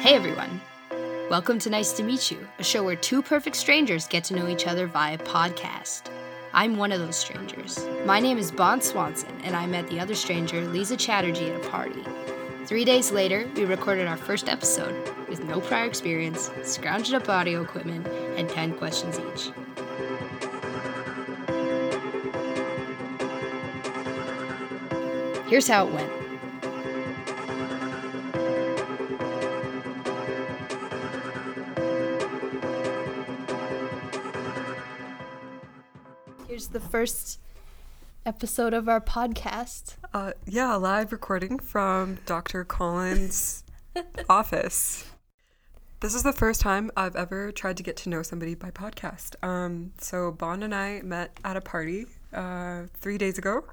[0.00, 0.62] Hey everyone!
[1.28, 4.48] Welcome to Nice to Meet You, a show where two perfect strangers get to know
[4.48, 6.04] each other via podcast.
[6.54, 7.86] I'm one of those strangers.
[8.06, 11.68] My name is Bon Swanson, and I met the other stranger, Lisa Chatterjee, at a
[11.68, 12.02] party.
[12.64, 14.96] Three days later, we recorded our first episode
[15.28, 18.06] with no prior experience, scrounged up audio equipment,
[18.38, 19.52] and 10 questions each.
[25.46, 26.29] Here's how it went.
[36.72, 37.40] The first
[38.24, 39.96] episode of our podcast.
[40.14, 42.64] Uh, yeah, a live recording from Dr.
[42.64, 43.64] Collins'
[44.28, 45.10] office.
[45.98, 49.34] This is the first time I've ever tried to get to know somebody by podcast.
[49.44, 53.64] Um, so Bon and I met at a party uh, three days ago,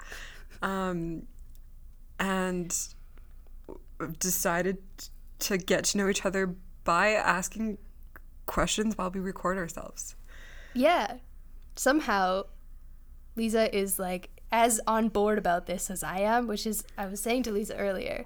[0.63, 1.27] um,
[2.19, 2.75] and
[4.17, 4.79] decided
[5.39, 7.77] to get to know each other by asking
[8.47, 10.15] questions while we record ourselves.
[10.73, 11.17] Yeah.
[11.75, 12.45] Somehow,
[13.37, 17.21] Lisa is like as on board about this as I am, which is, I was
[17.21, 18.25] saying to Lisa earlier,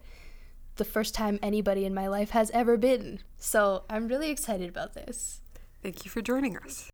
[0.78, 3.20] the first time anybody in my life has ever been.
[3.38, 5.42] So I'm really excited about this.
[5.84, 6.90] Thank you for joining us.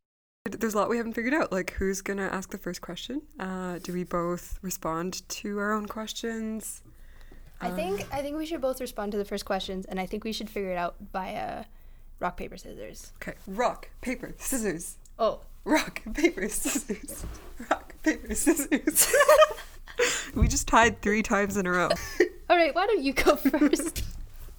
[0.49, 1.51] There's a lot we haven't figured out.
[1.51, 3.21] Like, who's going to ask the first question?
[3.38, 6.81] Uh, do we both respond to our own questions?
[7.59, 10.23] I think I think we should both respond to the first questions, and I think
[10.23, 11.65] we should figure it out via
[12.19, 13.11] rock paper scissors.
[13.21, 13.33] Okay.
[13.47, 14.97] Rock, paper, scissors.
[15.17, 17.25] Oh, Rock, paper, scissors.
[17.69, 19.13] Rock, paper, scissors.
[20.35, 21.89] we just tied three times in a row.
[22.49, 22.73] all right.
[22.73, 24.05] Why don't you go first?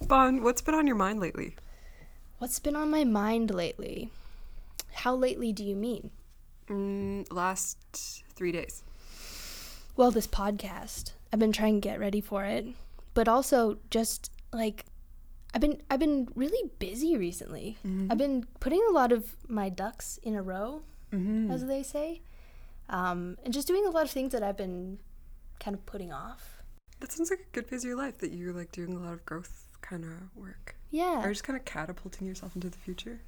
[0.07, 1.55] Bon, what's been on your mind lately?
[2.37, 4.11] What's been on my mind lately?
[4.93, 6.11] How lately do you mean?
[6.67, 8.83] Mm, last three days.
[9.95, 11.13] Well, this podcast.
[11.33, 12.67] I've been trying to get ready for it,
[13.15, 14.85] but also just like
[15.55, 17.79] I've been I've been really busy recently.
[18.11, 22.21] I've been putting a lot of my ducks in a row, as they say,
[22.89, 24.99] um, and just doing a lot of things that I've been
[25.59, 26.61] kind of putting off.
[26.99, 29.13] That sounds like a good phase of your life that you're like doing a lot
[29.13, 30.75] of growth kind of work.
[30.91, 33.21] Yeah, Or just kind of catapulting yourself into the future.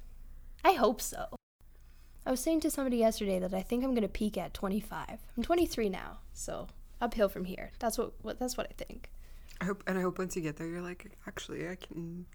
[0.64, 1.26] I hope so.
[2.24, 5.18] I was saying to somebody yesterday that I think I'm gonna peak at 25.
[5.36, 6.68] I'm 23 now, so
[7.00, 7.72] uphill from here.
[7.78, 9.10] That's what, what that's what I think.
[9.60, 12.26] I hope, and I hope once you get there, you're like, actually, I can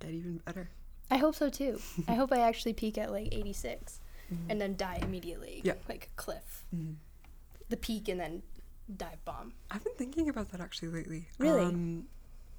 [0.00, 0.70] get even better.
[1.10, 1.80] I hope so too.
[2.08, 4.00] I hope I actually peak at like 86
[4.48, 5.60] and then die immediately.
[5.64, 5.74] Yeah.
[5.88, 6.64] Like a cliff.
[7.68, 8.42] The peak and then
[8.96, 9.54] dive bomb.
[9.70, 11.28] I've been thinking about that actually lately.
[11.38, 11.62] Really?
[11.64, 12.04] Um,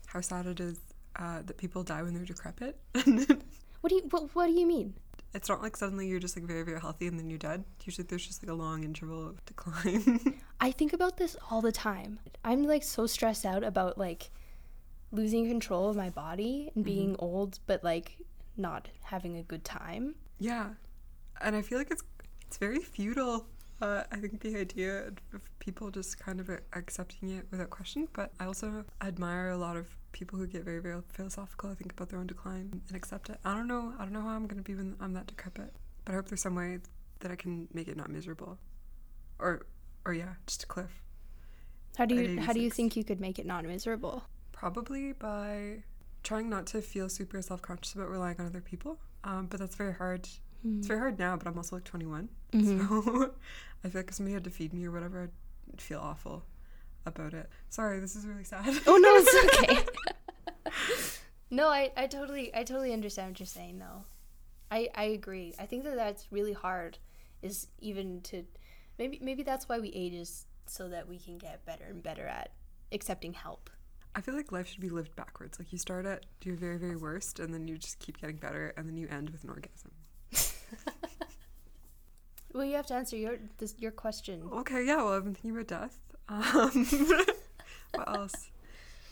[0.07, 0.79] how sad it is
[1.15, 2.79] uh, that people die when they're decrepit.
[3.81, 4.95] What do you what, what do you mean?
[5.35, 7.63] it's not like suddenly you're just like very, very healthy and then you're dead.
[7.83, 10.41] Usually there's just like a long interval of decline.
[10.61, 12.19] I think about this all the time.
[12.43, 14.31] I'm like so stressed out about like
[15.11, 18.17] losing control of my body and being old but like
[18.57, 20.15] not having a good time.
[20.39, 20.69] yeah.
[21.41, 22.03] And I feel like it's
[22.47, 23.47] it's very futile.
[23.81, 28.31] Uh, I think the idea of people just kind of accepting it without question, but
[28.39, 31.69] I also admire a lot of people who get very, very philosophical.
[31.69, 33.37] I think about their own decline and accept it.
[33.43, 33.93] I don't know.
[33.99, 35.73] I don't know how I'm gonna be when I'm that decrepit,
[36.05, 36.79] but I hope there's some way
[37.19, 38.57] that I can make it not miserable,
[39.39, 39.65] or,
[40.05, 41.01] or yeah, just a cliff.
[41.97, 44.23] How do you how do you think you could make it not miserable?
[44.51, 45.83] Probably by
[46.23, 48.99] trying not to feel super self conscious about relying on other people.
[49.23, 50.27] Um, but that's very hard.
[50.65, 51.03] It's very mm-hmm.
[51.03, 52.27] hard now, but I'm also like 21.
[52.53, 52.87] Mm-hmm.
[52.87, 53.33] So
[53.83, 55.29] I feel like if somebody had to feed me or whatever,
[55.71, 56.43] I'd feel awful
[57.05, 57.49] about it.
[57.69, 58.65] Sorry, this is really sad.
[58.87, 59.85] Oh no, it's okay.
[61.51, 64.05] no, I, I totally I totally understand what you're saying though.
[64.71, 65.53] I I agree.
[65.59, 66.97] I think that that's really hard
[67.43, 68.43] is even to
[68.97, 72.25] maybe maybe that's why we age is so that we can get better and better
[72.25, 72.53] at
[72.91, 73.69] accepting help.
[74.15, 75.59] I feel like life should be lived backwards.
[75.59, 78.73] Like you start at your very, very worst, and then you just keep getting better,
[78.77, 79.91] and then you end with an orgasm.
[82.55, 84.47] Well, you have to answer your this your question.
[84.61, 84.95] Okay, yeah.
[85.03, 85.99] Well, I've been thinking about death.
[86.29, 86.85] Um,
[87.93, 88.49] what else?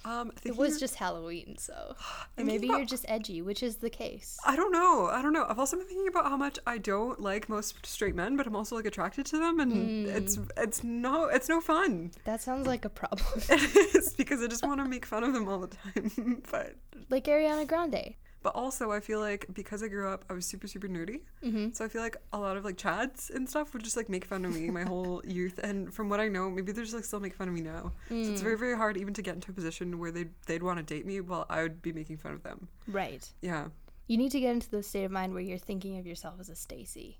[0.05, 1.95] Um, It was just Halloween, so
[2.37, 4.37] maybe about- you're just edgy, which is the case.
[4.45, 5.07] I don't know.
[5.07, 5.45] I don't know.
[5.47, 8.55] I've also been thinking about how much I don't like most straight men, but I'm
[8.55, 12.11] also like attracted to them, and it's it's no it's no fun.
[12.23, 13.41] That sounds like a problem.
[13.49, 16.41] It is because I just want to make fun of them all the time.
[16.51, 16.75] but
[17.09, 18.15] like Ariana Grande.
[18.43, 21.21] But also I feel like because I grew up, I was super super nerdy.
[21.43, 21.71] Mm-hmm.
[21.71, 24.25] So I feel like a lot of like chads and stuff would just like make
[24.25, 25.59] fun of me my whole youth.
[25.63, 27.93] And from what I know, maybe they're just like still make fun of me now.
[28.09, 28.59] So it's very mm.
[28.59, 31.21] very hard even to get into a position where they they'd want to date me
[31.21, 32.67] while I would be making fun of them.
[32.87, 33.27] Right.
[33.41, 33.69] Yeah.
[34.07, 36.49] You need to get into the state of mind where you're thinking of yourself as
[36.49, 37.19] a Stacy.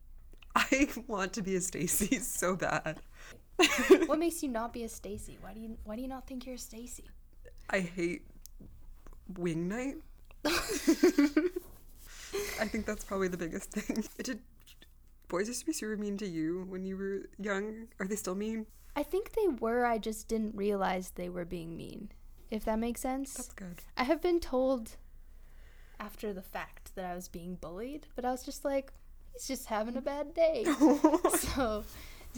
[0.56, 3.00] I want to be a Stacy so bad.
[4.08, 5.38] what makes you not be a Stacy?
[5.42, 7.06] Why do you why do you not think you're a Stacy?
[7.69, 8.24] I hate
[9.38, 9.96] wing night.
[12.60, 14.04] I think that's probably the biggest thing.
[14.24, 14.40] Did
[15.28, 17.88] boys used to be super mean to you when you were young?
[18.00, 18.66] Are they still mean?
[18.95, 19.86] I think they were.
[19.86, 22.12] I just didn't realize they were being mean.
[22.51, 23.34] If that makes sense.
[23.34, 23.81] That's good.
[23.98, 24.98] I have been told
[26.00, 28.94] after the fact that I was being bullied, but I was just like,
[29.31, 30.66] he's just having a bad day.
[31.40, 31.84] so,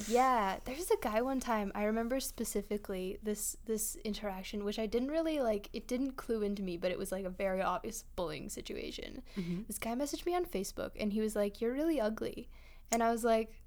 [0.08, 5.10] yeah, there's a guy one time I remember specifically this this interaction, which I didn't
[5.10, 5.70] really like.
[5.74, 9.22] It didn't clue into me, but it was like a very obvious bullying situation.
[9.38, 9.64] Mm-hmm.
[9.68, 12.50] This guy messaged me on Facebook, and he was like, "You're really ugly,"
[12.92, 13.62] and I was like.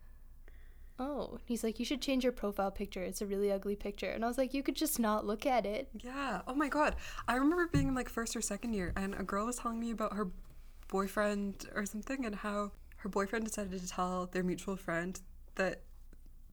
[1.00, 3.04] Oh, he's like, you should change your profile picture.
[3.04, 4.10] It's a really ugly picture.
[4.10, 5.88] And I was like, you could just not look at it.
[5.94, 6.40] Yeah.
[6.48, 6.96] Oh my god.
[7.28, 9.92] I remember being in like first or second year and a girl was telling me
[9.92, 10.26] about her
[10.88, 15.20] boyfriend or something and how her boyfriend decided to tell their mutual friend
[15.54, 15.82] that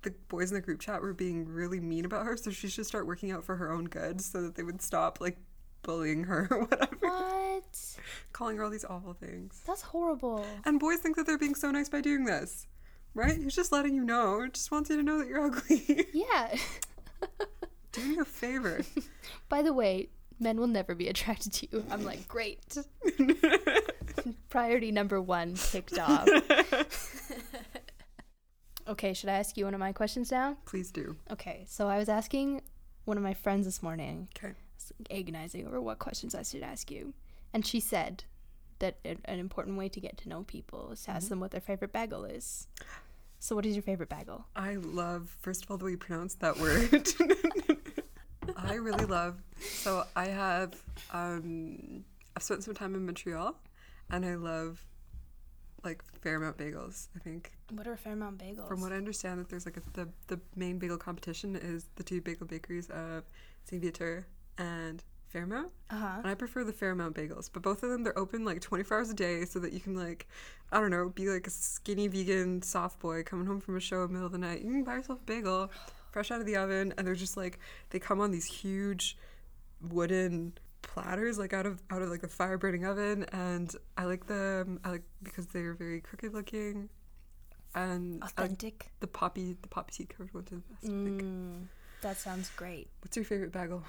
[0.06, 2.86] the boys in the group chat were being really mean about her, so she should
[2.86, 5.38] start working out for her own good so that they would stop like
[5.81, 6.96] bullying her or whatever.
[7.02, 7.98] What?
[8.31, 9.62] Calling her all these awful things.
[9.68, 10.46] That's horrible.
[10.63, 12.68] And boys think that they're being so nice by doing this.
[13.13, 13.38] Right?
[13.38, 14.42] He's just letting you know.
[14.42, 16.06] It just wants you to know that you're ugly.
[16.13, 16.56] Yeah.
[17.92, 18.81] Do me a favor.
[19.50, 20.10] By the way,
[20.40, 21.86] men will never be attracted to you.
[21.90, 22.78] I'm like, great.
[24.50, 26.28] Priority number one ticked off.
[28.88, 30.58] Okay, should I ask you one of my questions now?
[30.66, 31.16] Please do.
[31.32, 32.62] Okay, so I was asking
[33.06, 34.54] one of my friends this morning, Okay.
[35.10, 37.14] Agonizing over what questions I should ask you.
[37.54, 38.24] And she said
[38.80, 41.52] that an an important way to get to know people is to ask them what
[41.52, 42.68] their favorite bagel is.
[43.40, 44.46] So, what is your favorite bagel?
[44.56, 47.08] I love, first of all, the way you pronounce that word.
[48.58, 49.42] I really love.
[49.60, 50.76] So I have,
[51.12, 52.04] um,
[52.36, 53.56] I've spent some time in Montreal,
[54.10, 54.84] and I love,
[55.86, 57.08] like Fairmount bagels.
[57.16, 58.68] I think, What are Fairmount bagels?
[58.68, 62.04] from what I understand, that there's like a, the the main bagel competition is the
[62.04, 63.24] two bagel bakeries of
[63.64, 64.26] Saint Viateur
[64.58, 65.70] and Fairmount.
[65.90, 66.16] uh huh.
[66.20, 69.10] And I prefer the Fairmount bagels, but both of them they're open like 24 hours
[69.10, 70.28] a day, so that you can like,
[70.72, 74.02] I don't know, be like a skinny vegan soft boy coming home from a show
[74.04, 74.62] in the middle of the night.
[74.62, 75.72] You can buy yourself a bagel,
[76.12, 77.60] fresh out of the oven, and they're just like
[77.90, 79.18] they come on these huge
[79.82, 80.54] wooden
[80.86, 84.80] platters like out of out of like the fire burning oven and I like them
[84.86, 86.90] I like because they're very crooked looking
[87.74, 88.92] and I like Authentic.
[89.02, 91.66] the poppy the poppy seed covered ones are the best Mm,
[92.02, 92.88] that sounds great.
[93.02, 93.84] What's your favorite bagel?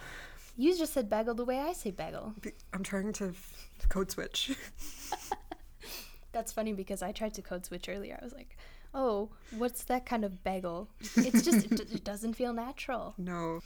[0.57, 2.33] You just said bagel the way I say bagel.
[2.73, 4.57] I'm trying to f- code switch.
[6.33, 8.19] That's funny because I tried to code switch earlier.
[8.21, 8.57] I was like,
[8.95, 10.89] oh, what's that kind of bagel?
[11.17, 13.15] It's just, it, d- it doesn't feel natural.
[13.19, 13.61] no.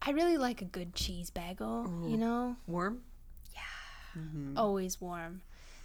[0.00, 2.56] I really like a good cheese bagel, you know?
[2.66, 3.02] Warm?
[3.54, 4.20] Yeah.
[4.20, 4.56] Mm-hmm.
[4.56, 5.42] Always warm.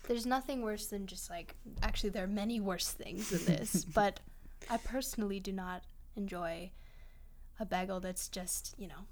[0.08, 4.20] There's nothing worse than just like, actually, there are many worse things than this, but
[4.70, 5.84] I personally do not
[6.16, 6.72] enjoy
[7.60, 9.08] a bagel that's just, you know,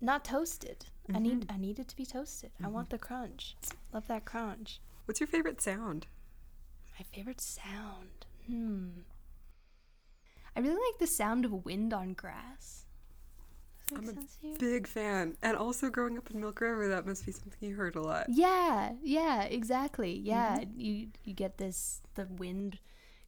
[0.00, 0.86] not toasted.
[1.12, 1.54] I need mm-hmm.
[1.54, 2.50] I need it to be toasted.
[2.62, 2.96] I want mm-hmm.
[2.96, 3.56] the crunch.
[3.92, 4.80] Love that crunch.
[5.04, 6.06] What's your favorite sound?
[6.98, 8.26] My favorite sound.
[8.46, 8.88] Hmm.
[10.54, 12.86] I really like the sound of wind on grass.
[13.96, 14.56] I'm a sense to you?
[14.58, 15.36] Big fan.
[15.42, 18.26] And also growing up in Milk River, that must be something you heard a lot.
[18.28, 20.12] Yeah, yeah, exactly.
[20.12, 22.78] Yeah, you you get this the wind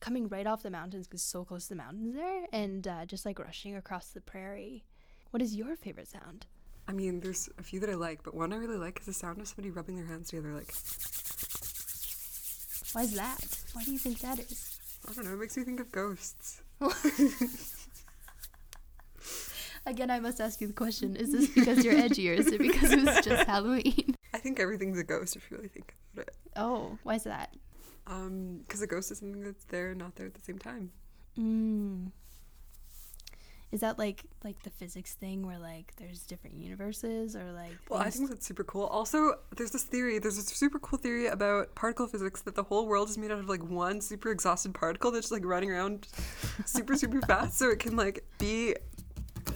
[0.01, 3.25] coming right off the mountains because so close to the mountains there, and uh, just
[3.25, 4.85] like rushing across the prairie.
[5.31, 6.47] What is your favorite sound?
[6.87, 9.13] I mean, there's a few that I like, but one I really like is the
[9.13, 10.53] sound of somebody rubbing their hands together.
[10.53, 10.73] Like,
[12.93, 13.41] Why is that?
[13.73, 14.79] Why do you think that is?
[15.09, 16.61] I don't know, it makes me think of ghosts.
[19.87, 22.59] Again, I must ask you the question: Is this because you're edgy, or is it
[22.59, 24.17] because it was just Halloween?
[24.35, 26.37] I think everything's a ghost if you really think about it.
[26.57, 27.55] Oh, why is that?
[28.07, 30.91] Um, because a ghost is something that's there and not there at the same time.
[31.39, 32.11] Mm.
[33.75, 38.01] Is that like like the physics thing where like there's different universes or like Well,
[38.01, 38.85] I think that's super cool.
[38.85, 42.87] Also, there's this theory, there's this super cool theory about particle physics that the whole
[42.87, 46.07] world is made out of like one super exhausted particle that's just like running around
[46.67, 47.59] super, super fast.
[47.59, 48.77] So it can like be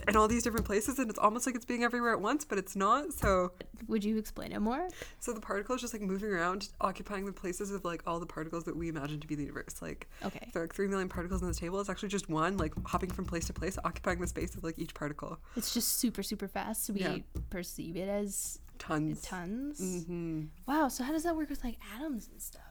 [0.09, 2.59] in all these different places and it's almost like it's being everywhere at once, but
[2.59, 3.13] it's not.
[3.13, 3.53] So
[3.87, 4.89] would you explain it more?
[5.21, 8.27] so the particle is just like moving around, occupying the places of like all the
[8.27, 9.81] particles that we imagine to be the universe.
[9.83, 10.41] Like Okay.
[10.47, 12.73] if there are like three million particles on this table, it's actually just one, like
[12.87, 15.39] hopping from place to place, occupying the space of like each particle.
[15.57, 16.87] It's just super super fast.
[16.87, 17.19] So we Yeah.
[17.51, 19.23] perceive it as Tons.
[19.23, 20.05] tons.
[20.07, 20.89] hmm Wow.
[20.89, 22.63] So how does that work with like atoms and stuff?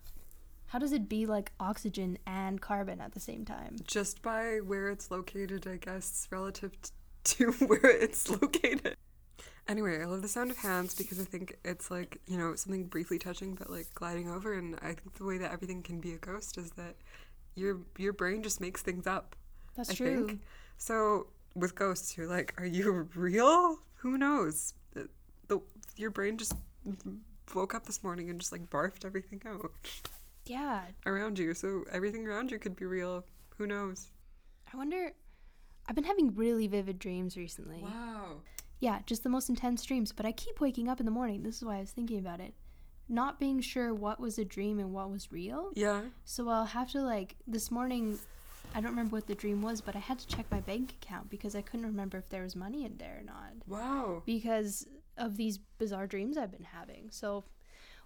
[0.68, 3.76] How does it be like oxygen and carbon at the same time?
[3.86, 6.72] just by where it's located, I guess, relative
[7.26, 8.96] to where it's located.
[9.68, 12.86] Anyway, I love the sound of hands because I think it's like, you know, something
[12.86, 16.14] briefly touching but like gliding over and I think the way that everything can be
[16.14, 16.96] a ghost is that
[17.56, 19.36] your your brain just makes things up.
[19.76, 20.28] That's I true.
[20.28, 20.42] think.
[20.78, 23.80] So with ghosts, you're like, are you real?
[23.96, 24.74] Who knows?
[24.94, 25.10] The,
[25.50, 25.60] the
[25.98, 26.54] your brain just
[27.54, 29.72] woke up this morning and just like barfed everything out
[30.46, 30.82] Yeah.
[31.06, 31.54] around you.
[31.54, 33.26] So everything around you could be real.
[33.58, 34.08] Who knows?
[34.74, 35.12] I wonder.
[35.88, 37.82] I've been having really vivid dreams recently.
[37.82, 38.42] Wow.
[38.80, 40.12] Yeah, just the most intense dreams.
[40.12, 41.44] But I keep waking up in the morning.
[41.44, 42.54] This is why I was thinking about it.
[43.10, 45.72] Not being sure what was a dream and what was real.
[45.76, 46.02] Yeah.
[46.26, 48.20] So I'll have to, like, this morning,
[48.76, 51.30] I don't remember what the dream was, but I had to check my bank account
[51.30, 53.54] because I couldn't remember if there was money in there or not.
[53.66, 54.24] Wow.
[54.26, 54.86] Because
[55.18, 57.08] of these bizarre dreams I've been having.
[57.12, 57.46] So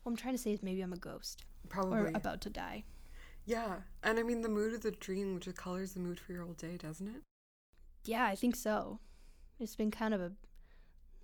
[0.03, 1.97] what I'm trying to say is maybe I'm a ghost Probably.
[1.97, 2.83] or about to die.
[3.45, 3.77] yeah.
[4.03, 6.53] And I mean, the mood of the dream just colors the mood for your whole
[6.53, 7.21] day, doesn't it?
[8.05, 8.99] Yeah, I think so.
[9.59, 10.31] It's been kind of a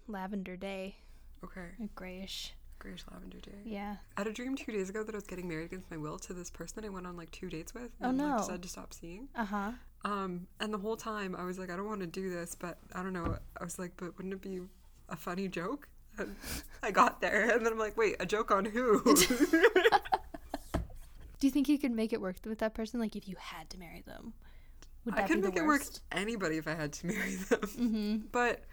[0.07, 0.97] lavender day,
[1.43, 1.69] Okay.
[1.83, 2.53] a grayish.
[2.79, 3.61] Grayish lavender day.
[3.65, 3.95] Yeah.
[4.15, 6.19] I had a dream two days ago that I was getting married against my will
[6.19, 7.89] to this person that I went on like two dates with.
[8.01, 8.37] Oh, and, like, no.
[8.37, 9.27] decided to stop seeing.
[9.35, 9.71] Uh huh.
[10.05, 12.77] Um, and the whole time I was like, I don't want to do this, but
[12.93, 13.37] I don't know.
[13.59, 14.61] I was like, but wouldn't it be
[15.09, 15.89] a funny joke?
[16.19, 16.35] And
[16.83, 19.01] I got there, and then I'm like, wait, a joke on who?
[21.39, 22.99] Do you think you could make it work with that person?
[22.99, 24.33] Like, if you had to marry them,
[25.07, 27.59] would I could make it work anybody if I had to marry them.
[27.61, 28.15] Mm-hmm.
[28.31, 28.63] But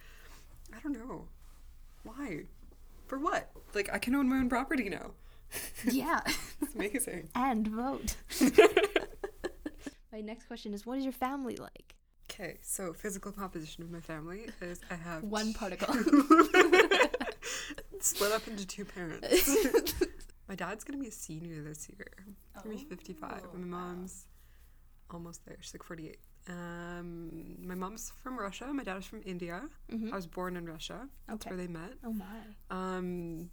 [0.77, 1.27] I don't know.
[2.03, 2.45] Why?
[3.07, 3.51] For what?
[3.75, 5.13] Like, I can own my own property now.
[5.91, 6.21] yeah.
[6.61, 7.29] It's amazing.
[7.35, 8.17] and vote.
[10.13, 11.95] My next question is, what is your family like?
[12.31, 15.95] Okay, so physical composition of my family is I have One particle.
[18.01, 19.57] split up into two parents.
[20.49, 22.07] my dad's gonna be a senior this year.
[22.55, 23.43] He's gonna be 55.
[23.45, 24.25] Oh, and my mom's
[25.15, 25.57] almost there.
[25.61, 26.19] She's like 48.
[26.49, 28.67] Um, my mom's from Russia.
[28.73, 29.63] My dad is from India.
[29.91, 30.13] Mhm.
[30.13, 31.09] I was born in Russia.
[31.27, 31.51] That's Okay.
[31.51, 31.95] where they met.
[32.05, 32.27] Oh my.
[32.71, 33.51] Um,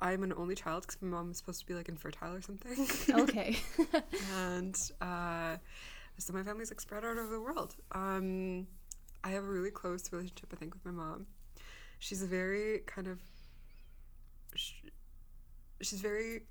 [0.00, 2.86] I'm an only child because my mom is supposed to be like infertile or something.
[3.22, 3.56] Okay.
[4.36, 5.56] and uh,
[6.18, 7.76] so my family's like spread out over the world.
[7.92, 8.66] Um,
[9.24, 11.26] I have a really close relationship, I think, with my mom.
[11.98, 13.18] She's a very kind of,
[14.54, 14.90] sh-
[15.80, 16.42] she's very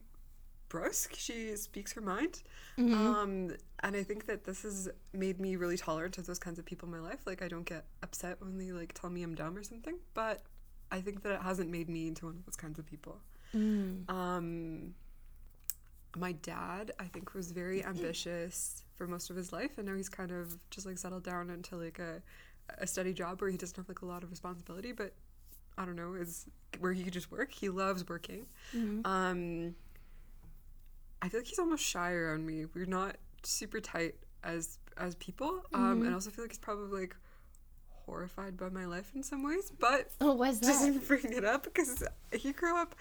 [0.69, 1.15] brusque.
[1.15, 2.41] She speaks her mind,
[2.77, 2.93] Mhm.
[2.93, 6.65] um, and I think that this has made me really tolerant of those kinds of
[6.65, 7.25] people in my life.
[7.25, 10.43] Like I don't get upset when they like tell me I'm dumb or something, but
[10.91, 13.21] I think that it hasn't made me into one of those kinds of people.
[13.53, 14.09] Mm.
[14.09, 14.95] Um,
[16.17, 20.09] my dad, I think, was very ambitious for most of his life, and now he's
[20.09, 22.21] kind of just like settled down into like a
[22.79, 25.13] a steady job where he doesn't have like a lot of responsibility, but
[25.77, 26.47] I don't know, is
[26.79, 27.51] where he could just work.
[27.51, 28.47] He loves working.
[28.73, 29.05] Mhm.
[29.05, 29.75] Um,
[31.25, 32.65] I feel like he's almost shy around me.
[32.73, 36.99] We're not super tight as as people, um, and I also feel like he's probably
[37.01, 37.15] like
[38.05, 40.67] horrified by my life in some ways, but Oh, why's that?
[40.67, 42.95] doesn't bring it up because he grew up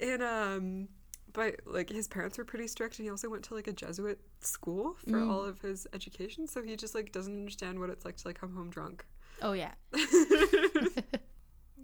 [0.00, 0.88] in um
[1.32, 4.20] but like his parents were pretty strict and he also went to like a Jesuit
[4.40, 5.30] school for Mm.
[5.30, 8.38] all of his education so he just like doesn't understand what it's like to like
[8.38, 9.06] come home drunk.
[9.40, 9.72] Oh yeah.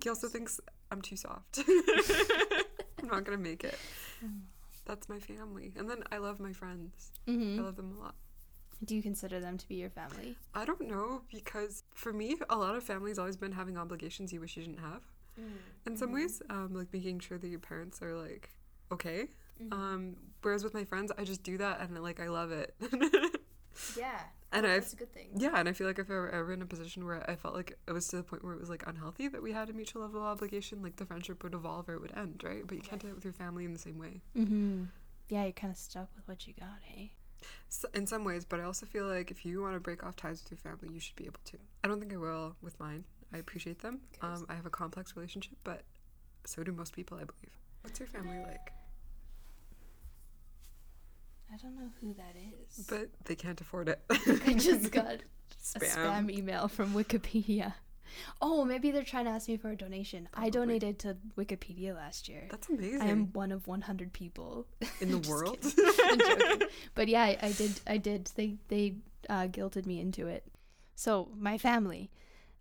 [0.03, 0.61] He also thinks
[0.93, 1.59] I'm too soft.
[3.01, 3.77] I'm not gonna make it.
[4.87, 5.73] That's my family.
[5.77, 7.11] And then I love my friends.
[7.29, 8.15] I hmm love them a lot.
[8.85, 10.37] Do you consider them to be your family?
[10.55, 14.41] I don't know because for me, a lot of families always been having obligations you
[14.41, 15.03] wish you didn't have.
[15.87, 18.51] in some ways um like making sure that your parents are like
[18.91, 19.29] okay
[19.73, 22.75] um whereas with my friends i just do that and like i love it
[23.97, 24.21] Yeah.
[24.53, 25.29] And I've- that's a good thing.
[25.37, 27.55] yeah and i feel like if i were ever in a position where i felt
[27.55, 29.73] like it was to the point where it was like unhealthy that we had a
[29.73, 32.67] mutual level of obligation like the friendship would evolve or it would end right?
[32.67, 34.23] But you can't do it with your family in the same way.
[34.37, 34.85] Mm-hmm.
[35.29, 37.13] Yeah, you're kind of stuck with what you got, hey?
[37.69, 40.17] S in some ways but i also feel like if you want to break off
[40.17, 41.59] ties with your family you should be able to.
[41.85, 43.05] I don't think i will with mine.
[43.35, 44.01] I appreciate them.
[44.23, 45.83] Um, i have a complex relationship but
[46.45, 47.55] so do most people i believe.
[47.83, 48.73] What's your family like
[51.53, 52.85] I don't know who that is.
[52.87, 54.01] but they can't afford it.
[54.11, 55.07] I just got
[55.77, 55.97] a spam.
[55.97, 57.75] spam email from Wikipedia.
[58.41, 60.29] Oh, maybe they're trying to ask me for a donation.
[60.33, 62.47] I donated to Wikipedia last year.
[62.51, 63.03] That's amazing.
[63.03, 64.67] I am one of 100 people
[65.01, 65.59] in the world.
[66.95, 67.81] But yeah, I, I did.
[67.87, 68.31] I did.
[68.37, 68.95] They they
[69.29, 70.45] uh, guilted me into it.
[70.95, 72.11] So my family.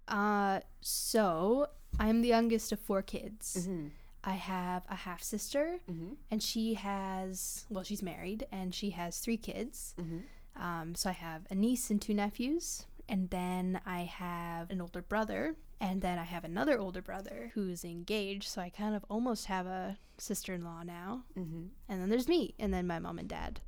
[0.07, 1.67] Uh, so
[1.99, 3.65] I'm the youngest of four kids.
[3.65, 3.87] hmm
[4.25, 9.19] I have a half sister, hmm and she has well, she's married, and she has
[9.19, 9.93] three kids.
[9.97, 10.19] hmm
[10.55, 15.01] Um, so I have a niece and two nephews, and then I have an older
[15.01, 18.47] brother, and then I have another older brother who's engaged.
[18.47, 22.73] So I kind of almost have a sister-in-law now, hmm and then there's me, and
[22.73, 23.61] then my mom and dad.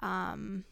[0.00, 0.64] Um,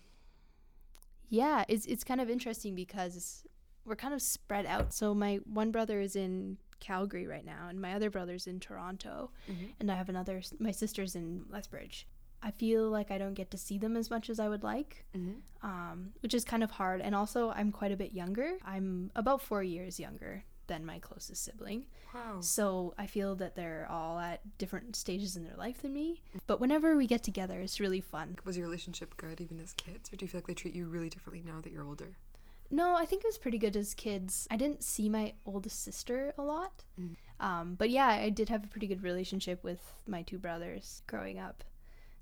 [1.28, 3.44] yeah, it's it's kind of interesting because
[3.84, 4.92] we're kind of spread out.
[4.92, 9.30] So my one brother is in Calgary right now, and my other brother's in Toronto,
[9.48, 9.74] Mhm.
[9.78, 10.42] and I have another.
[10.58, 12.06] My sister's in Lethbridge.
[12.42, 15.04] I feel like I don't get to see them as much as I would like,
[15.14, 17.02] hmm um, which is kind of hard.
[17.02, 18.56] And also, I'm quite a bit younger.
[18.64, 21.84] I'm about four years younger than my closest sibling.
[22.14, 22.40] Wow.
[22.40, 26.22] So I feel that they're all at different stages in their life than me.
[26.46, 28.38] But whenever we get together, it's really fun.
[28.44, 30.86] Was your relationship good even as kids, or do you feel like they treat you
[30.86, 32.16] really differently now that you're older?
[32.70, 34.46] No, I think it was pretty good as kids.
[34.50, 36.84] I didn't see my oldest sister a lot.
[36.98, 37.16] Mm.
[37.40, 41.38] Um, but yeah, I did have a pretty good relationship with my two brothers growing
[41.38, 41.64] up.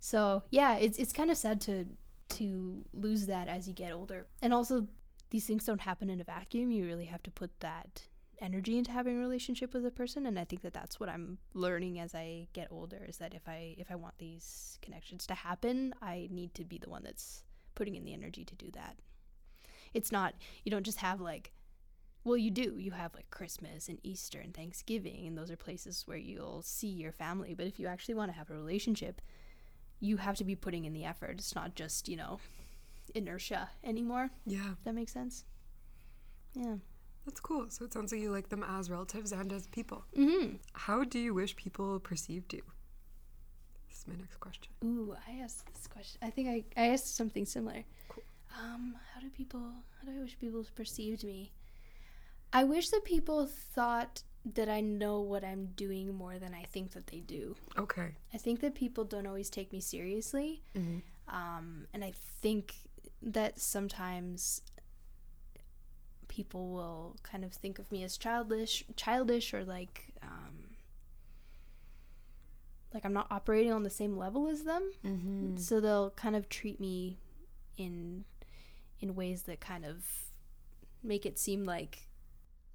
[0.01, 1.87] So yeah, it's it's kind of sad to
[2.31, 4.27] to lose that as you get older.
[4.41, 4.87] And also
[5.31, 6.71] these things don't happen in a vacuum.
[6.71, 8.03] You really have to put that
[8.41, 11.39] energy into having a relationship with a person and I think that that's what I'm
[11.55, 15.35] learning as I get older is that if I if I want these connections to
[15.35, 17.43] happen, I need to be the one that's
[17.75, 18.97] putting in the energy to do that.
[19.95, 21.53] It's not you don't just have like
[22.25, 22.77] well you do.
[22.79, 26.89] You have like Christmas and Easter and Thanksgiving and those are places where you'll see
[26.89, 29.21] your family, but if you actually want to have a relationship,
[30.01, 31.33] you have to be putting in the effort.
[31.39, 32.39] It's not just, you know,
[33.15, 34.31] inertia anymore.
[34.47, 35.45] Yeah, If that makes sense.
[36.55, 36.77] Yeah.
[37.25, 37.67] that's cool.
[37.71, 40.05] So it sounds like you like them as relatives and as people.
[40.17, 40.59] Mhm.
[40.73, 42.63] How do you wish people perceived you?
[43.89, 44.73] This is my next question.
[44.85, 46.19] Ooh, I asked this question.
[46.23, 47.85] I think I, I asked something similar.
[48.09, 48.23] Cool.
[48.57, 51.53] Um, how do people, how do I wish people perceived me?
[52.53, 54.23] I wish that people thought
[54.55, 57.57] that I know what I'm doing more than I think that they do.
[57.77, 58.15] Okay.
[58.33, 60.63] I think that people don't always take me seriously.
[60.75, 61.03] Mhm.
[61.29, 62.75] Um, and I think
[63.21, 64.63] that sometimes
[66.29, 70.77] people will kind of think of me as childish, childish, or like, um,
[72.95, 74.93] like I'm not operating on the same level as them.
[75.05, 75.57] Mm-hmm.
[75.57, 77.19] So they'll kind of treat me
[77.77, 78.25] in
[79.01, 80.05] in ways that kind of
[81.03, 82.09] make it seem like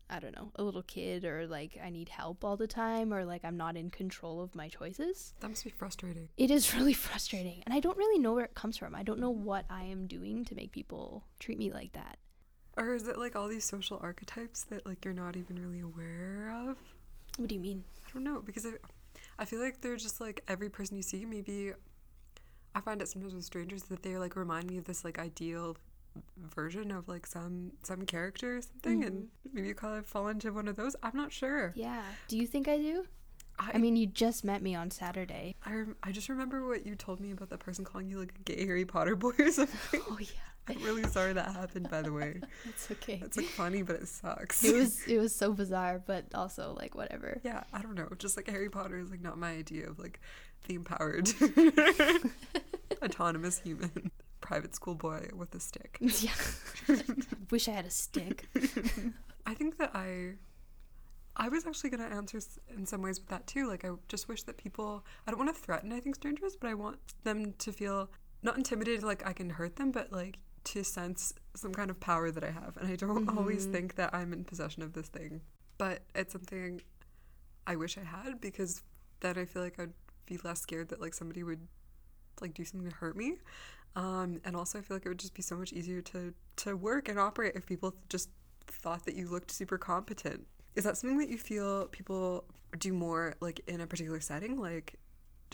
[0.09, 3.25] I don't know, a little kid or like I need help all the time or
[3.25, 5.33] like I'm not in control of my choices.
[5.39, 6.29] That must be frustrating.
[6.37, 8.93] It is really frustrating and I don't really know where it comes from.
[8.93, 12.17] I don't know what I am doing to make people treat me like that.
[12.77, 16.53] Or is it like all these social archetypes that like you're not even really aware
[16.69, 16.77] of?
[17.37, 17.83] What do you mean?
[18.05, 18.71] I don't know because I,
[19.39, 21.25] I feel like they're just like every person you see.
[21.25, 21.71] Maybe
[22.75, 25.77] I find it sometimes with strangers that they like remind me of this like ideal
[26.37, 29.49] version of like some some character or something, and mm-hmm.
[29.53, 30.95] maybe you kind of fall into one of those.
[31.03, 31.73] I'm not sure.
[31.75, 32.01] Yeah.
[32.27, 33.05] Do you think I do?
[33.59, 35.55] I, I mean, you just met me on Saturday.
[35.65, 38.33] I, rem- I just remember what you told me about that person calling you like
[38.35, 40.01] a gay Harry Potter boy or something.
[40.09, 40.27] Oh yeah.
[40.65, 41.89] I'm really sorry that happened.
[41.89, 43.21] By the way, It's okay.
[43.21, 44.63] it's like funny, but it sucks.
[44.63, 47.41] it was it was so bizarre, but also like whatever.
[47.43, 48.07] Yeah, I don't know.
[48.17, 50.21] Just like Harry Potter is like not my idea of like
[50.67, 51.29] the empowered,
[53.03, 54.09] autonomous human,
[54.43, 55.97] private school boy with a stick.
[56.01, 56.35] yeah.
[57.51, 58.45] Wish I had a stick.
[59.45, 60.33] I think that I,
[61.35, 62.39] I was actually gonna answer
[62.77, 63.67] in some ways with that too.
[63.67, 65.05] Like I just wish that people.
[65.25, 65.91] I don't want to threaten.
[65.91, 68.09] I think strangers, but I want them to feel
[68.43, 69.03] not intimidated.
[69.03, 72.51] Like I can hurt them, but like to sense some kind of power that I
[72.51, 72.77] have.
[72.77, 73.71] And I don't always Mhm.
[73.71, 75.41] think that I'm in possession of this thing,
[75.77, 76.81] but it's something
[77.67, 78.81] I wish I had because
[79.21, 79.93] then I feel like I'd
[80.25, 81.67] be less scared that like somebody would
[82.41, 83.37] like do something to hurt me.
[83.95, 86.75] Um, and also I feel like it would just be so much easier to to
[86.75, 88.29] work and operate if people just
[88.67, 90.47] thought that you looked super competent.
[90.75, 92.45] Is that something that you feel people
[92.79, 94.95] do more like in a particular setting, like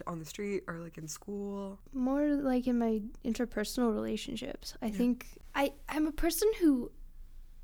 [0.08, 1.78] on the street or like in school?
[1.94, 4.74] More like in my interpersonal relationships.
[4.82, 4.94] I Yeah.
[4.94, 6.92] think I I'm a person who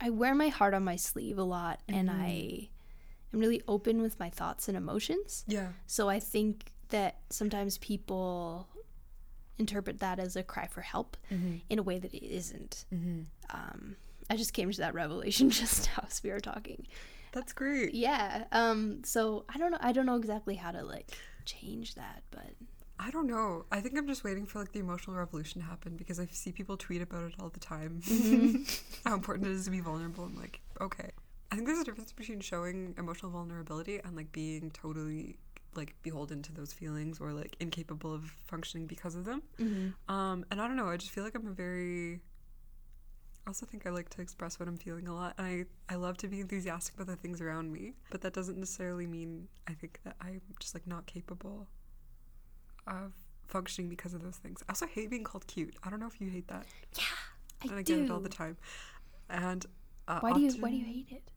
[0.01, 2.13] I wear my heart on my sleeve a lot and Mhm.
[2.21, 2.69] I
[3.33, 5.45] am really open with my thoughts and emotions.
[5.47, 5.71] Yeah.
[5.87, 8.67] So I think that sometimes people
[9.57, 11.57] interpret that as a cry for help Mm-hmm.
[11.69, 12.85] in a way that it isn't.
[12.93, 13.21] Mm-hmm.
[13.49, 13.95] Um,
[14.29, 16.87] I just came to that revelation just now as we were talking.
[17.31, 17.93] That's great.
[17.93, 18.45] Yeah.
[18.51, 19.77] Um, so I don't know.
[19.81, 21.11] I don't know exactly how to like
[21.45, 22.51] change that, but
[22.97, 23.65] I don't know.
[23.73, 26.53] I think I'm just waiting for like the emotional revolution to happen because I see
[26.53, 28.01] people tweet about it all the time.
[29.05, 30.23] How important it is to be vulnerable.
[30.23, 31.09] I'm like, okay.
[31.51, 35.37] I think there's a difference between showing emotional vulnerability and like being totally
[35.75, 39.41] like beholden to those feelings or like incapable of functioning because of them.
[40.07, 40.87] Um, and I don't know.
[40.89, 42.21] I just feel like I'm a very.
[43.45, 45.95] I also think I like to express what I'm feeling a lot, and I I
[45.97, 47.93] love to be enthusiastic about the things around me.
[48.09, 51.67] But that doesn't necessarily mean I think that I'm just like not capable
[52.87, 53.13] of
[53.47, 54.63] functioning because of those things.
[54.67, 55.75] I also hate being called cute.
[55.83, 56.65] I don't know if you hate that,
[56.97, 57.03] yeah,
[57.61, 57.95] I and I do.
[57.97, 58.57] get it all the time.
[59.29, 59.65] And
[60.07, 61.29] uh, Why do you Why do you hate it?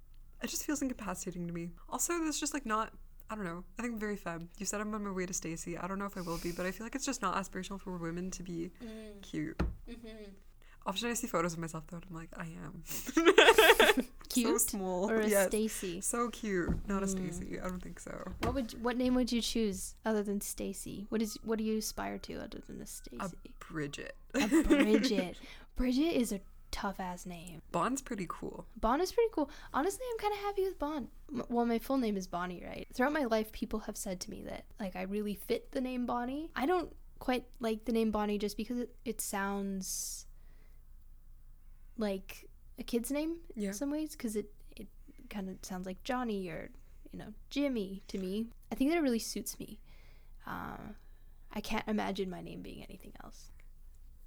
[0.43, 1.71] It just feels incapacitating to me.
[1.91, 2.93] Also, there's just like not.
[3.31, 3.63] I don't know.
[3.79, 4.49] I think I'm very femme.
[4.59, 5.77] You said I'm on my way to Stacy.
[5.77, 7.81] I don't know if I will be, but I feel like it's just not aspirational
[7.81, 8.71] for women to be
[9.23, 9.61] cute.
[10.87, 12.83] Often I see photos of myself though, and I'm like, I am.
[12.87, 13.37] cute,
[13.97, 15.11] so Cute small.
[15.11, 15.49] or a yes.
[15.49, 16.01] Stacy?
[16.01, 16.71] So cute.
[16.89, 17.11] Not a Mm.
[17.11, 17.61] Stacy.
[17.61, 18.33] I don't think so.
[18.43, 21.05] What would what name would you choose other than Stacy?
[21.11, 23.19] What is what do you aspire to other than a Stacy?
[23.21, 23.31] A
[23.71, 24.17] Bridget.
[24.35, 25.37] A Bridget.
[25.77, 27.63] Bridget is a tough ass name.
[27.73, 28.67] Bon's pretty cool.
[28.81, 29.51] Bon is pretty cool.
[29.73, 31.09] Honestly, I'm kind of happy with Bond.
[31.33, 32.87] M- Well, my full name is Bonnie, right?
[32.95, 36.07] Throughout my life, people have said to me that like I really fit the name
[36.07, 36.51] Bonnie.
[36.57, 40.27] I don't quite like the name Bonnie just because it, it sounds
[41.97, 43.69] like a kid's name Yeah.
[43.69, 44.87] in some ways because it it
[45.31, 46.71] kind of sounds like Johnny or
[47.13, 48.47] you know Jimmy to me.
[48.71, 49.81] I think that it really suits me.
[50.47, 50.93] Uh,
[51.53, 53.51] I can't imagine my name being anything else.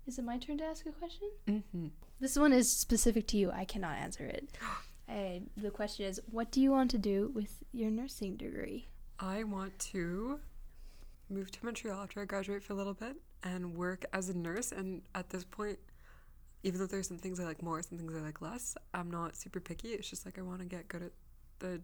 [0.08, 1.30] Is it my turn to ask a question?
[1.47, 1.88] Mm-hmm.
[2.22, 3.50] This one is specific to you.
[3.52, 4.48] I cannot answer it.
[5.10, 8.88] I, the question is, what do you want to do with your nursing degree?
[9.20, 10.40] I want to
[11.30, 14.72] move to Montreal after I graduate for a little bit and work as a nurse.
[14.72, 15.80] And at this point,
[16.64, 19.36] even though there's some things I like more, some things I like less, I'm not
[19.36, 19.90] super picky.
[19.90, 21.12] It's just like I want to get good at
[21.58, 21.82] the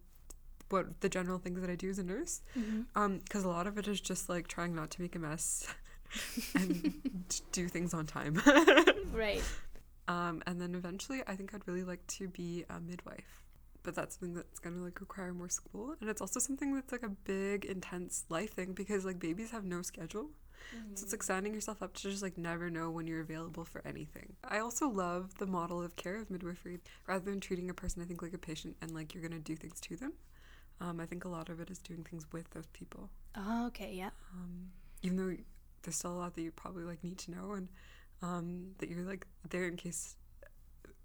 [0.69, 2.41] what the general things that I do as a nurse.
[2.95, 5.65] Um, because a lot of it is just like trying not to make a mess
[6.55, 6.93] and
[7.51, 8.39] do things on time.
[9.11, 9.41] Right.
[10.07, 13.43] Um, and then eventually, I think I'd really like to be a midwife.
[13.83, 17.03] But that's something that's gonna like require more school, and it's also something that's like
[17.03, 20.29] a big, intense life thing because like babies have no schedule,
[20.93, 23.81] so it's like signing yourself up to just like never know when you're available for
[23.87, 24.33] anything.
[24.43, 28.05] I also love the model of care of midwifery rather than treating a person, I
[28.05, 30.13] think like a patient and like you're gonna do things to them.
[30.81, 33.93] Um, I think a lot of it is doing things with those people Oh, okay,
[33.93, 34.09] yeah.
[34.33, 35.35] um, even though
[35.83, 37.69] there's still a lot that you probably like need to know and
[38.21, 40.15] um, that you're like there in case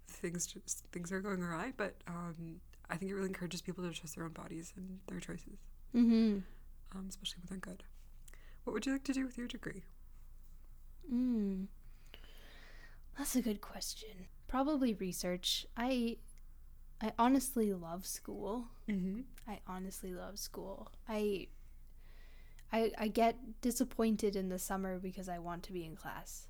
[0.07, 3.91] things just things are going awry but um, i think it really encourages people to
[3.91, 5.57] trust their own bodies and their choices
[5.95, 6.39] Mm-hmm.
[6.97, 7.83] um, especially when they're good
[8.63, 9.83] what would you like to do with your degree
[11.11, 11.67] Mm.
[13.17, 14.27] That's a good question.
[14.47, 15.65] Probably research.
[15.77, 16.17] I
[17.01, 18.67] I honestly love school.
[18.89, 19.21] mm-hmm.
[19.47, 20.91] I honestly love school.
[21.07, 21.47] I
[22.71, 26.47] I I get disappointed in the summer because I want to be in class.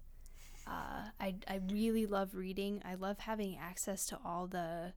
[0.66, 2.82] Uh, I I really love reading.
[2.86, 4.94] I love having access to all the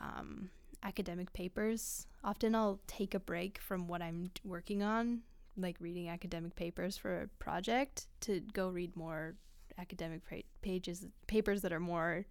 [0.00, 0.50] um,
[0.82, 2.06] academic papers.
[2.24, 5.20] Often I'll take a break from what I'm working on,
[5.56, 9.34] like reading academic papers for a project, to go read more
[9.78, 12.24] academic pa- pages papers that are more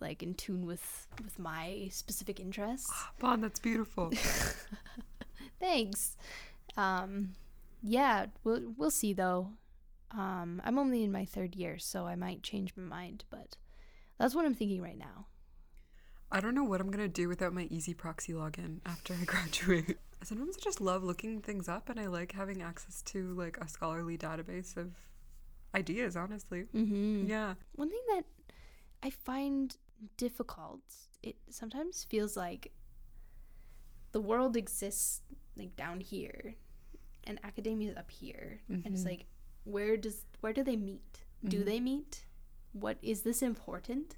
[0.00, 2.92] like in tune with with my specific interests.
[3.18, 4.10] Bon, that's beautiful
[5.60, 6.16] Thanks.
[6.76, 7.32] Um,
[7.82, 9.50] yeah, we'll we'll see though.
[10.12, 13.56] Um, I'm only in my third year, so I might change my mind, but
[14.18, 15.26] that's what I'm thinking right now.
[16.32, 20.56] i don't know what i'm gonna do without my EZproxy login after i graduate sometimes
[20.56, 24.16] i just love looking things up and i like having access to like a scholarly
[24.16, 24.88] database of
[25.74, 27.26] ideas honestly Mm-hmm.
[27.28, 28.24] yeah One thing that
[29.02, 29.76] I find
[30.18, 30.82] difficult,
[31.22, 32.72] it sometimes feels like
[34.12, 35.22] the world exists
[35.56, 36.54] like down here,
[37.24, 39.06] and academia is up here, and it's Mhm.
[39.12, 39.24] like
[39.64, 41.20] where does where do they meet?
[41.44, 41.64] Do Mhm.
[41.64, 42.24] they meet?
[42.72, 44.16] What is this important?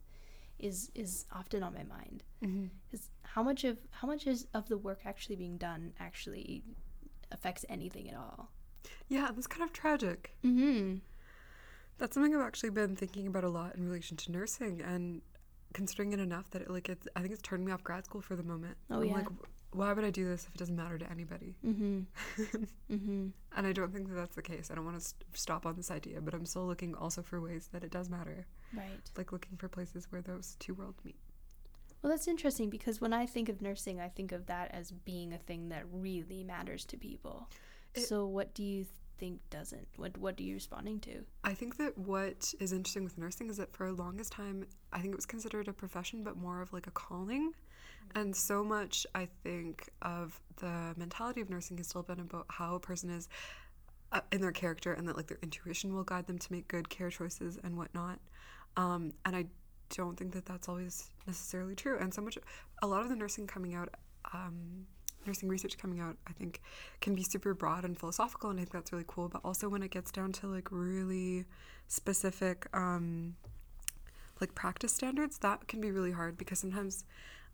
[0.59, 2.23] Is is often on my mind.
[2.43, 2.67] mm-hmm.
[2.91, 6.63] Because how much of how much is of the work actually being done actually
[7.31, 8.51] affects anything at all?
[9.09, 10.99] yeah that's kind of tragic Mm-hmm.
[11.99, 15.23] That's something I've actually been thinking about a lot in relation to nursing and
[15.73, 18.21] considering it enough that it like it's I think it's turning me off grad school
[18.21, 18.77] for the moment.
[18.91, 19.15] Oh, I'm yeah.
[19.15, 19.29] like
[19.73, 21.57] why would I do this if it doesn't matter to anybody?
[21.67, 22.01] Mm-hmm.
[22.93, 23.27] mm-hmm.
[23.57, 24.71] And I don't think that that's the case.
[24.71, 27.41] I don't want to st- stop on this idea, but I'm still looking also for
[27.41, 28.47] ways that it does matter.
[28.75, 29.11] Right.
[29.17, 31.17] Like looking for places where those two worlds meet.
[32.03, 35.33] Well, that's interesting because when I think of nursing, I think of that as being
[35.33, 37.49] a thing that really matters to people.
[37.95, 38.87] It- so, what do you
[39.19, 39.87] think doesn't?
[39.97, 41.25] What What are you responding to?
[41.45, 45.01] I think that what is interesting with nursing is that for the longest time, I
[45.01, 47.53] think it was considered a profession, but more of like a calling.
[48.15, 52.75] And so much, I think, of the mentality of nursing has still been about how
[52.75, 53.29] a person is
[54.13, 56.89] uh, in their character and that like their intuition will guide them to make good
[56.89, 58.19] care choices and whatnot.
[58.77, 59.47] Um, and I
[59.91, 61.99] don't think that that's always necessarily true.
[61.99, 62.39] And so much,
[62.83, 63.89] a lot of the nursing coming out,
[64.33, 64.87] um,
[65.27, 66.61] nursing research coming out, I think,
[67.01, 69.29] can be super broad and philosophical, and I think that's really cool.
[69.29, 71.45] But also when it gets down to like really
[71.89, 73.37] specific, um,
[74.41, 77.05] like practice standards, that can be really hard because sometimes.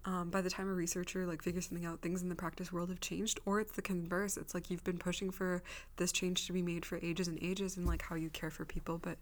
[0.05, 2.89] Um, by the time a researcher like figures something out, things in the practice world
[2.89, 4.37] have changed, or it's the converse.
[4.37, 5.63] It's like you've been pushing for
[5.97, 8.65] this change to be made for ages and ages, and like how you care for
[8.65, 9.19] people, but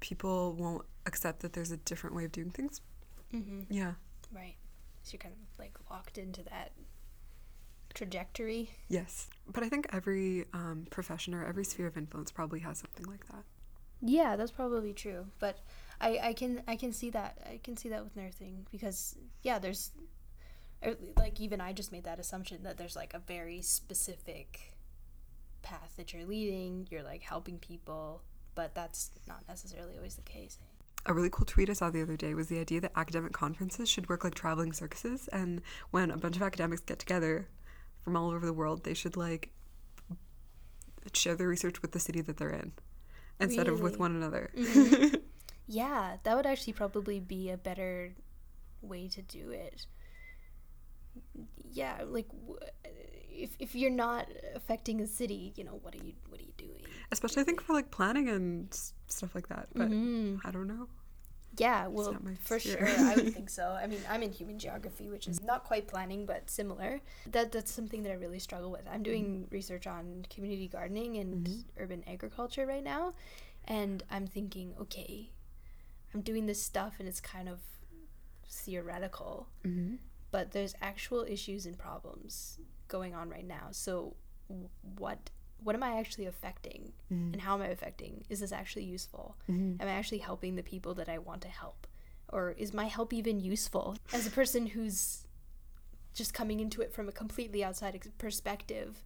[0.00, 2.80] people won't accept that there's a different way of doing things.
[3.34, 3.72] Mm-hmm.
[3.72, 3.92] Yeah.
[4.30, 4.56] Right.
[5.02, 6.72] So you're kind of like locked into that
[7.94, 8.70] trajectory.
[8.88, 9.28] Yes.
[9.50, 13.26] But I think every um, profession or every sphere of influence probably has something like
[13.28, 13.44] that.
[14.00, 15.26] Yeah, that's probably true.
[15.38, 15.58] But
[16.02, 19.60] I, I can I can see that I can see that with nursing because yeah,
[19.60, 19.92] there's
[20.84, 24.74] er, like even I just made that assumption that there's like a very specific
[25.62, 26.88] path that you're leading.
[26.90, 28.22] You're like helping people,
[28.56, 30.58] but that's not necessarily always the case.
[31.06, 33.88] a really cool tweet I saw the other day was the idea that academic conferences
[33.88, 35.62] should work like traveling circuses, and
[35.92, 37.46] when a bunch of academics get together
[38.02, 39.50] from all over the world, they should like
[41.12, 42.72] share their research with the city that they're in
[43.38, 44.50] instead of with one another.
[45.66, 48.14] Yeah, that would actually probably be a better
[48.80, 49.86] way to do it.
[51.70, 52.26] Yeah, like
[53.30, 56.52] if if you're not affecting a city, you know, what are you what are you
[56.56, 56.82] doing?
[57.10, 58.72] Especially I think for like planning and
[59.08, 59.68] stuff like that.
[59.74, 60.40] But Mhm.
[60.44, 60.88] I don't know.
[61.58, 63.72] Yeah, well, for sure, I would think so.
[63.72, 67.00] I mean, I'm in human geography, which is not quite planning, but similar.
[67.30, 68.86] That that's something that I really struggle with.
[68.90, 71.48] I'm doing research on community gardening and
[71.78, 73.12] urban agriculture right now,
[73.66, 75.30] and I'm thinking, okay,
[76.14, 77.60] I'm doing this stuff, and it's kind of
[78.48, 79.96] theoretical, Mm-hmm.
[80.30, 83.68] but there's actual issues and problems going on right now.
[83.70, 84.16] So,
[84.98, 85.30] what
[85.62, 88.24] what am I actually affecting, and how am I affecting?
[88.28, 89.36] Is this actually useful?
[89.48, 91.86] Am I actually helping the people that I want to help,
[92.32, 93.96] or is my help even useful?
[94.12, 95.26] As a person who's
[96.14, 99.02] just coming into it from a completely outside ex- perspective,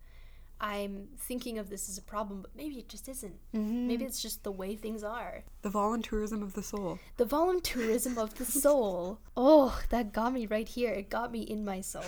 [0.60, 3.36] I'm thinking of this as a problem, but maybe it just isn't.
[3.54, 3.86] Mm-hmm.
[3.86, 5.44] Maybe it's just the way things are.
[5.62, 6.98] The voluntourism of the soul.
[7.16, 9.20] The voluntourism of the soul.
[9.36, 10.92] Oh, that got me right here.
[10.92, 12.04] It got me in my soul.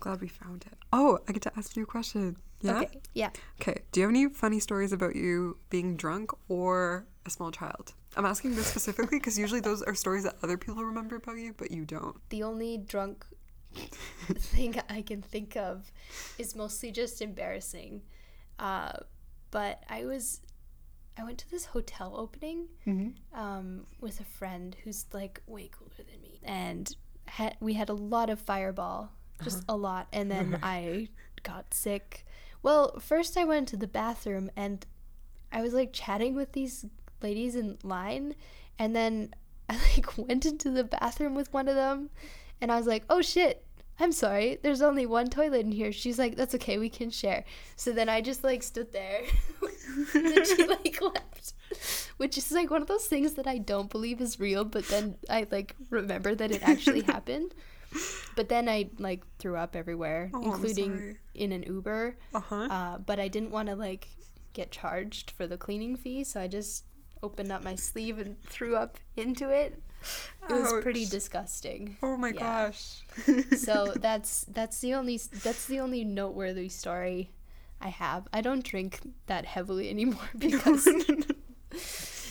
[0.00, 0.78] Glad we found it.
[0.92, 2.36] Oh, I get to ask you a question.
[2.60, 2.80] Yeah?
[2.80, 3.00] Okay.
[3.14, 3.30] Yeah.
[3.60, 3.82] Okay.
[3.92, 7.92] Do you have any funny stories about you being drunk or a small child?
[8.16, 11.54] I'm asking this specifically because usually those are stories that other people remember about you,
[11.56, 12.16] but you don't.
[12.30, 13.26] The only drunk
[14.34, 15.90] thing I can think of
[16.38, 18.02] is mostly just embarrassing.
[18.58, 18.92] Uh,
[19.50, 20.40] but I was,
[21.18, 22.66] I went to this hotel opening
[23.34, 26.94] um, with a friend who's like way cooler than me, and
[27.26, 29.10] had, we had a lot of Fireball,
[29.42, 31.08] just a lot, and then I
[31.42, 32.24] got sick.
[32.62, 34.84] Well, first I went to the bathroom and
[35.52, 36.84] I was like chatting with these
[37.22, 38.34] ladies in line,
[38.78, 39.34] and then
[39.68, 42.10] I like went into the bathroom with one of them,
[42.60, 43.65] and I was like, "Oh shit."
[43.98, 45.90] I'm sorry, there's only one toilet in here.
[45.90, 47.44] She's like, that's okay, we can share.
[47.76, 49.22] So then I just like stood there.
[50.12, 51.54] then she like left.
[52.18, 55.16] Which is like one of those things that I don't believe is real, but then
[55.30, 57.54] I like remember that it actually happened.
[58.34, 62.16] But then I like threw up everywhere, Oh, including in an Uber.
[62.34, 62.68] Uh-huh.
[62.70, 64.08] Uh, but I didn't want to like
[64.52, 66.84] get charged for the cleaning fee, so I just
[67.22, 69.80] opened up my sleeve and threw up into it.
[70.48, 71.96] It was pretty disgusting.
[72.02, 72.40] Oh my yeah.
[72.70, 73.02] gosh.
[73.56, 77.30] So that's that's the only that's the only noteworthy story
[77.80, 78.28] I have.
[78.32, 80.86] I don't drink that heavily anymore because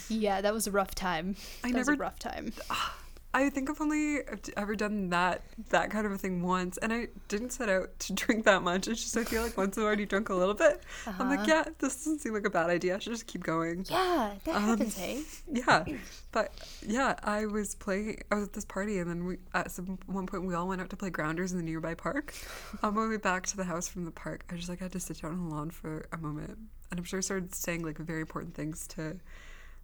[0.10, 1.36] yeah, that was a rough time.
[1.64, 2.54] I that was never- a rough time.
[2.70, 2.96] Ah,
[3.36, 4.20] I think I've only
[4.56, 8.14] ever done that that kind of a thing once, and I didn't set out to
[8.22, 8.88] drink that much.
[8.88, 10.82] It's just I feel like once I've already drunk a little bit,
[11.20, 12.96] I'm like, yeah, this doesn't seem like a bad idea.
[12.96, 13.86] I should just keep going.
[13.90, 15.24] Yeah, that Um, happens, hey.
[15.52, 15.84] Yeah,
[16.32, 16.54] but
[16.88, 18.24] yeah, I was playing.
[18.32, 20.80] I was at this party, and then we at some one point we all went
[20.80, 22.34] out to play grounders in the nearby park.
[22.84, 25.00] On my way back to the house from the park, I just like had to
[25.02, 26.58] sit down on the lawn for a moment,
[26.90, 29.18] and I'm sure I started saying like very important things to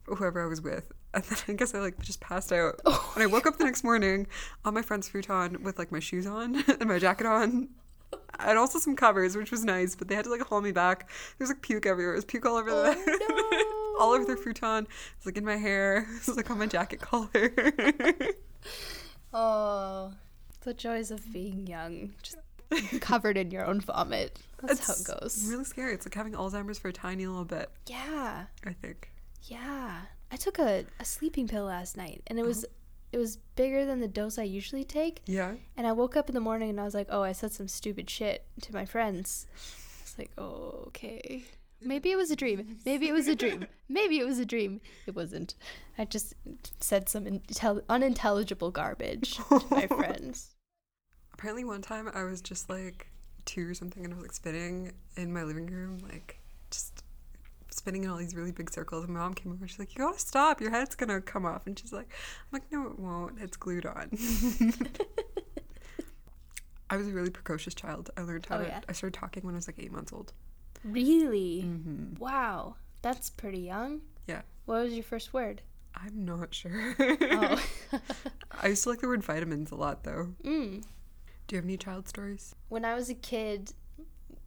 [0.05, 2.79] whoever I was with, and then I guess I like just passed out.
[2.85, 3.11] Oh.
[3.15, 4.27] And I woke up the next morning
[4.65, 7.69] on my friend's futon with like my shoes on and my jacket on.
[8.39, 11.09] And also some covers, which was nice, but they had to like haul me back.
[11.09, 12.13] There was like puke everywhere.
[12.13, 14.87] It was puke all over the Oh, all over their futon.
[15.17, 16.07] It's like in my hair.
[16.17, 17.53] It's like on my jacket collar.
[19.33, 20.11] Oh,
[20.61, 22.37] the joys of being young, just
[22.99, 24.39] covered in your own vomit.
[24.61, 25.45] That's how it goes.
[25.49, 25.93] Really scary.
[25.93, 27.69] It's like having Alzheimer's for a tiny little bit.
[27.87, 29.11] Yeah, I think.
[29.43, 30.01] Yeah.
[30.31, 32.47] I took a, a sleeping pill last night, and it uh-huh.
[32.47, 32.65] was
[33.11, 35.21] it was bigger than the dose I usually take.
[35.25, 35.55] Yeah.
[35.75, 37.67] And I woke up in the morning and I was like, oh, I said some
[37.67, 39.47] stupid shit to my friends.
[40.01, 41.43] It's like, oh, okay.
[41.81, 42.77] Maybe it was a dream.
[42.85, 43.65] Maybe it was a dream.
[43.89, 44.79] Maybe it was a dream.
[45.07, 45.55] It wasn't.
[45.97, 46.35] I just
[46.79, 50.55] said some intel- unintelligible garbage to my friends.
[51.33, 53.07] Apparently, one time I was just like
[53.45, 57.00] two or something, and I was like spinning in my living room, like just
[57.71, 59.05] spinning in all these really big circles.
[59.05, 59.67] And my mom came over.
[59.67, 60.61] She's like, "You gotta stop.
[60.61, 63.39] Your head's gonna come off." And she's like, "I'm like, no, it won't.
[63.39, 64.09] It's glued on."
[66.89, 68.09] I was a really precocious child.
[68.17, 68.67] I learned how Oh, to.
[68.67, 68.81] yeah?
[68.89, 70.33] I started talking when I was like eight months old.
[70.83, 71.63] Really?
[71.65, 72.15] Mm-hmm.
[72.19, 72.75] Wow.
[73.01, 74.01] That's pretty young.
[74.27, 74.41] Yeah.
[74.65, 75.61] What was your first word?
[75.95, 76.95] I'm not sure.
[76.99, 77.63] Oh.
[78.61, 80.33] I used to like the word vitamins a lot, though.
[80.43, 80.83] mm.
[81.47, 82.55] Do you have any child stories?
[82.69, 83.73] When I was a kid,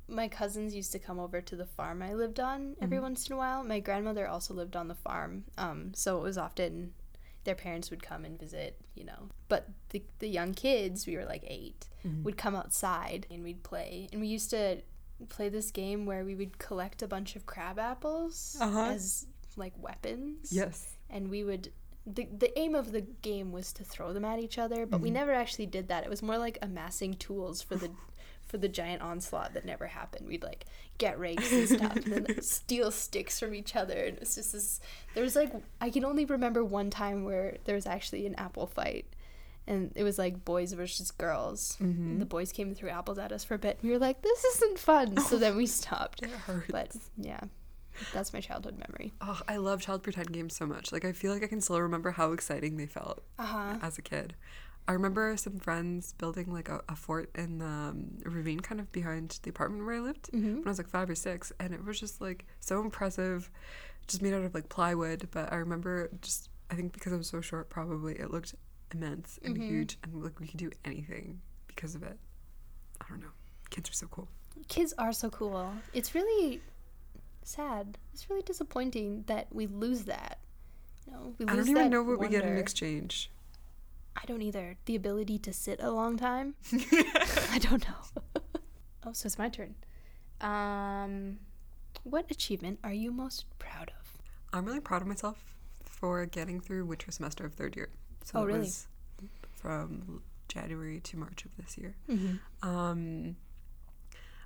[0.09, 3.33] my cousins used to come over to the farm I lived on every once in
[3.35, 3.65] a while.
[3.65, 6.93] My grandmother also lived on the farm, um, so it was often
[7.45, 9.29] their parents would come and visit, you know.
[9.49, 11.87] But the, the young kids, we were like 8
[12.23, 14.09] would come outside and we'd play.
[14.13, 14.79] And we used to
[15.31, 18.85] play this game where we would collect a bunch of crab apples Uh-huh.
[18.95, 20.53] as like weapons.
[20.53, 20.97] Yes.
[21.09, 21.71] And we would
[22.07, 25.09] the the aim of the game was to throw them at each other, but we
[25.09, 25.15] Mm-hmm.
[25.15, 26.05] never actually did that.
[26.05, 27.91] It was more like amassing tools for the
[28.55, 30.29] for the giant onslaught that never happened.
[30.29, 30.65] We'd like
[30.99, 34.81] get rakes and stuff, and then steal sticks from each other, and it's just this.
[35.15, 38.69] There was like I can only remember one time where there was actually an apple
[38.69, 39.07] fight.
[39.67, 41.79] And it was like boys versus girls.
[41.83, 42.03] Mm-hmm.
[42.11, 43.79] And the boys came and threw apples at us for a bit.
[43.81, 46.23] And we were like, "This isn't fun." So then we stopped.
[46.23, 46.67] It hurts.
[46.71, 47.41] But yeah,
[48.13, 49.15] that's my childhood memory.
[49.23, 50.93] Oh, I love child pretend games so much.
[50.93, 53.75] Like I feel like I can still remember how exciting they felt Uh huh.
[53.81, 54.35] as a kid.
[54.87, 58.93] I remember some friends building like a, a fort in the um, ravine kind of
[58.93, 60.57] behind the apartment where I lived Mm-hmm.
[60.57, 63.51] when I was like five or six, and it was just like so impressive,
[64.07, 65.29] just made out of like plywood.
[65.31, 68.55] But I remember just I think because I was so short, probably it looked
[68.93, 69.67] immense and Mhm.
[69.69, 72.19] huge, and like we could do anything because of it.
[73.01, 73.33] I don't know.
[73.71, 74.29] Kids are so cool.
[74.69, 75.73] Kids are so cool.
[75.95, 76.61] It's really
[77.43, 77.97] sad.
[78.13, 80.39] It's really disappointing that we lose that.
[81.11, 83.31] No, we lose I don't even know what we get in exchange.
[84.25, 84.77] I don't either.
[84.87, 86.55] The ability to sit a long time.
[87.53, 88.23] I don't know.
[89.05, 89.75] oh, so it's my turn.
[90.41, 91.41] Um,
[92.05, 94.13] what achievement are you most proud of?
[94.51, 97.91] I'm really proud of myself for getting through winter semester of third year.
[98.25, 98.59] So Oh, that really?
[98.61, 98.87] was
[99.53, 101.95] from January to March of this year.
[102.09, 102.67] Mm-hmm.
[102.67, 103.37] Um,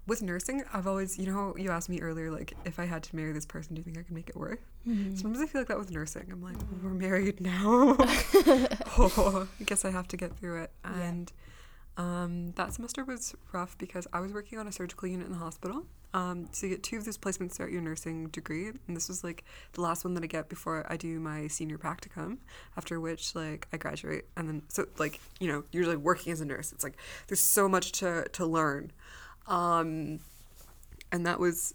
[0.09, 3.17] with nursing, I've always, you know, you asked me earlier, like, if I had to
[3.17, 4.61] marry this person, do you think I could make it work?
[4.87, 5.15] Mm-hmm.
[5.15, 6.29] Sometimes I feel like that with nursing.
[6.33, 7.97] I'm like, we're married now.
[8.99, 10.73] oh, I guess I have to get through it.
[10.85, 11.01] Yeah.
[11.01, 11.33] And
[11.99, 15.39] um, that semester was rough because I was working on a surgical unit in the
[15.39, 15.85] hospital.
[16.15, 19.23] Um, so you get two of those placements throughout your nursing degree, and this was
[19.23, 22.39] like the last one that I get before I do my senior practicum.
[22.77, 26.41] After which, like, I graduate, and then so like you know, you're like working as
[26.41, 26.73] a nurse.
[26.73, 28.93] It's like there's so much to to learn,
[29.49, 30.21] um,
[31.11, 31.75] and that was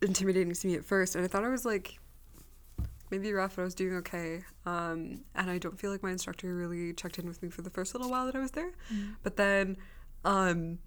[0.00, 1.14] intimidating to me at first.
[1.14, 1.98] And I thought I was like
[3.10, 4.40] maybe rough, but I was doing okay.
[4.66, 7.70] Um, and I don't feel like my instructor really checked in with me for the
[7.70, 8.72] first little while that I was there.
[9.22, 9.76] But then
[10.24, 10.78] um,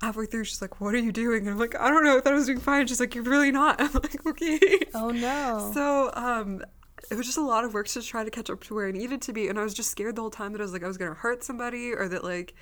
[0.00, 1.40] halfway through, she's like, What are you doing?
[1.42, 2.16] And I'm like, I don't know.
[2.16, 2.86] I thought I was doing fine.
[2.86, 3.76] She's like, You're really not.
[3.80, 4.60] I'm like, Okay.
[4.94, 5.72] Oh no.
[5.74, 6.62] So um,
[7.10, 8.92] it was just a lot of work to try to catch up to where I
[8.92, 9.48] needed to be.
[9.48, 11.10] And I was just scared the whole time that I was like, I was going
[11.10, 12.54] to hurt somebody or that like,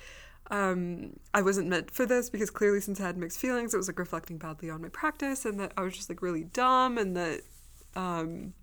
[0.51, 3.87] um, I wasn't meant for this because clearly since I had mixed feelings, it was
[3.87, 7.15] like reflecting badly on my practice and that I was just like really dumb and
[7.15, 7.41] that,
[7.95, 8.53] um,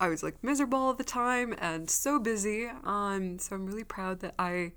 [0.00, 2.68] I was like miserable all the time and so busy.
[2.84, 4.72] Um, so I'm really proud that I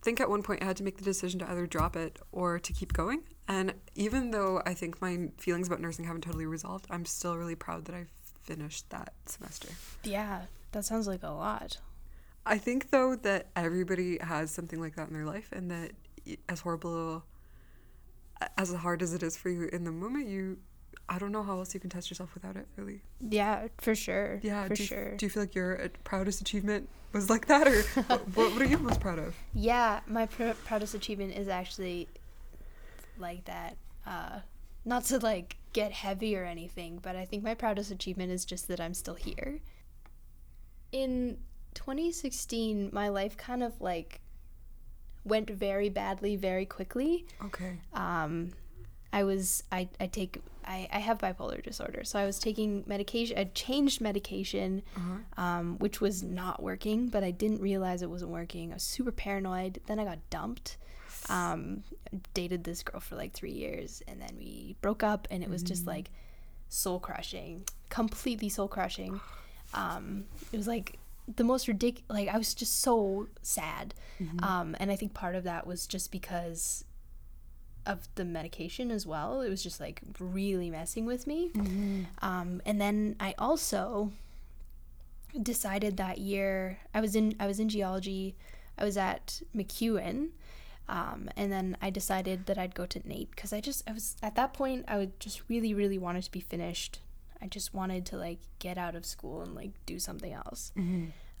[0.00, 2.58] think at one point I had to make the decision to either drop it or
[2.58, 3.24] to keep going.
[3.48, 7.54] And even though I think my feelings about nursing haven't totally resolved, I'm still really
[7.54, 8.06] proud that I
[8.42, 9.68] finished that semester.
[10.04, 10.42] yeah,
[10.72, 11.78] that sounds like a lot.
[12.46, 15.90] I think though that everybody has something like that in their life, and that
[16.48, 17.24] as horrible,
[18.56, 20.58] as hard as it is for you in the moment, you,
[21.08, 22.66] I don't know how else you can test yourself without it.
[22.76, 24.40] Really, Yeah, for sure.
[24.42, 24.68] yeah.
[24.68, 25.16] for do you, sure.
[25.16, 28.62] Do you feel like your uh, proudest achievement was like that, or what, what, what
[28.62, 29.34] are you most proud of?
[29.52, 32.08] Yeah, my pr- proudest achievement is actually
[33.18, 33.76] like that.
[34.06, 34.40] Uh,
[34.84, 38.68] not to like get heavy or anything, but I think my proudest achievement is just
[38.68, 39.60] that I'm still here.
[40.92, 41.38] In
[41.76, 44.20] 2016, my life kind of like
[45.24, 47.26] went very badly very quickly.
[47.44, 47.78] Okay.
[47.92, 48.50] Um,
[49.12, 53.38] I was I, I take I, I have bipolar disorder, so I was taking medication.
[53.38, 55.42] I changed medication, Uh-huh.
[55.42, 58.72] um, which was not working, but I didn't realize it wasn't working.
[58.72, 59.80] I was super paranoid.
[59.86, 60.78] Then I got dumped.
[61.28, 61.82] Um,
[62.34, 65.62] dated this girl for like three years, and then we broke up, and it was
[65.62, 66.10] just like
[66.68, 69.20] soul crushing, completely soul crushing.
[69.74, 70.98] Um, it was like
[71.34, 72.08] the most ridiculous.
[72.08, 73.94] Like I was just so sad,
[74.42, 76.84] um, and I think part of that was just because
[77.84, 79.40] of the medication as well.
[79.40, 81.52] It was just like really messing with me.
[82.20, 84.12] Um, and then I also
[85.42, 88.36] decided that year I was in I was in geology.
[88.78, 90.30] I was at MacEwan.
[90.88, 94.16] Um, and then I decided that I'd go to NAIT because I just I was
[94.22, 97.00] at that point I would just really really wanted to be finished.
[97.42, 100.72] I just wanted to like get out of school and like do something else.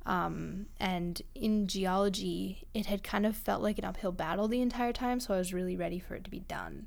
[0.04, 4.92] Um, and in geology, it had kind of felt like an uphill battle the entire
[4.92, 6.86] time, so I was really ready for it to be done.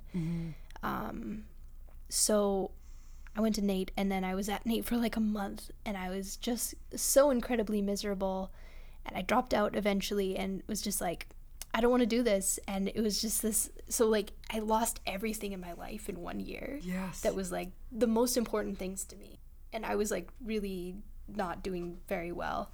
[0.83, 1.43] Um,
[2.07, 2.71] so
[3.35, 5.97] I went to NAIT, and then I was at NAIT for like a month, and
[5.97, 8.51] I was just so incredibly miserable.
[9.05, 11.27] And I dropped out eventually, and was just like,
[11.73, 12.59] I don't want to do this.
[12.67, 13.69] And it was just this.
[13.89, 17.21] So like, I lost everything in my life in one year Yes.
[17.21, 19.39] that was like the most important things to me
[19.71, 20.95] and i was like really
[21.27, 22.71] not doing very well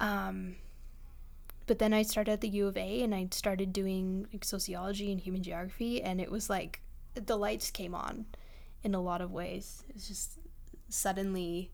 [0.00, 0.56] um,
[1.66, 5.10] but then i started at the u of a and i started doing like, sociology
[5.12, 6.80] and human geography and it was like
[7.14, 8.26] the lights came on
[8.82, 10.38] in a lot of ways It's just
[10.88, 11.70] suddenly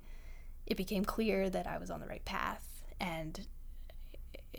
[0.67, 2.83] it became clear that I was on the right path.
[3.01, 3.47] And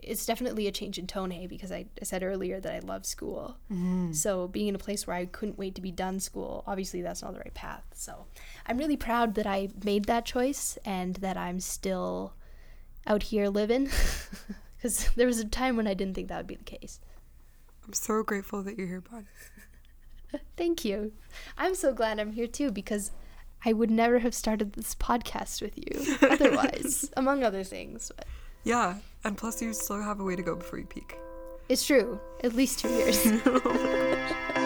[0.02, 3.06] it's definitely a change in tone, hey, because I, I said earlier that I love
[3.06, 3.58] school.
[3.72, 4.14] Mm-hmm.
[4.14, 7.22] So being in a place where I couldn't wait to be done school, obviously that's
[7.22, 7.86] not the right path.
[7.94, 8.26] So
[8.66, 12.34] I'm really proud that I made that choice and that I'm still
[13.06, 13.90] out here living.
[14.78, 17.00] Because there was a time when I didn't think that would be the case.
[17.86, 19.26] I'm so grateful that you're here, bud.
[20.58, 21.14] Thank you.
[21.58, 23.12] I'm so glad I'm here too because
[23.66, 28.12] I would never have started this podcast with you otherwise, among other things.
[28.16, 28.28] But
[28.64, 28.96] Yeah,
[29.28, 31.20] and plus you still have a way to go before you peak.
[31.70, 32.20] it's true.
[32.44, 33.20] At least two years.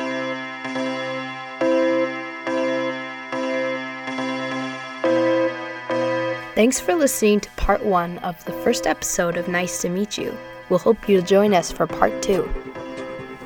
[6.54, 10.38] Thanks for listening to part one of the first episode of Nice to Meet You.
[10.70, 12.48] We'll hope you'll join us for part two.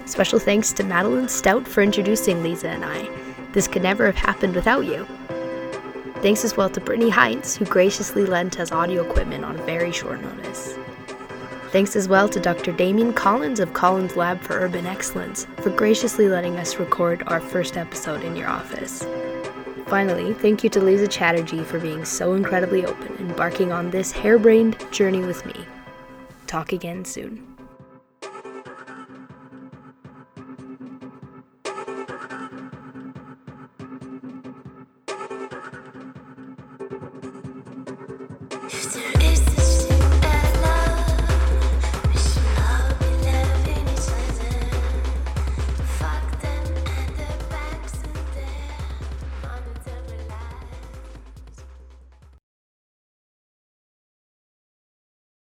[0.05, 3.07] Special thanks to Madeline Stout for introducing Lisa and I.
[3.53, 5.07] This could never have happened without you.
[6.21, 10.21] Thanks as well to Brittany Heinz, who graciously lent us audio equipment on very short
[10.21, 10.77] notice.
[11.75, 12.71] Thanks as well to Dr.
[12.71, 17.75] Damien Collins of Collins Lab for Urban Excellence for graciously letting us record our first
[17.75, 19.05] episode in your office.
[19.87, 24.13] Finally, thank you to Lisa Chatterjee for being so incredibly open and embarking on this
[24.13, 25.65] harebrained journey with me.
[26.47, 27.54] Talk again soon.